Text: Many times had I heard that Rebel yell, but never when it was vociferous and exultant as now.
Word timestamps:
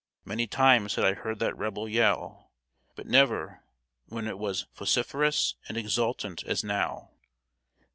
Many 0.25 0.47
times 0.47 0.95
had 0.95 1.05
I 1.05 1.13
heard 1.13 1.37
that 1.37 1.55
Rebel 1.55 1.87
yell, 1.87 2.49
but 2.95 3.05
never 3.05 3.61
when 4.07 4.25
it 4.27 4.39
was 4.39 4.65
vociferous 4.73 5.53
and 5.69 5.77
exultant 5.77 6.43
as 6.43 6.63
now. 6.63 7.11